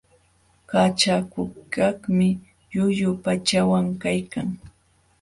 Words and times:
Kachakukaqmi 0.69 2.27
quyu 2.69 3.09
pachawan 3.23 3.87
kaykan. 4.01 4.49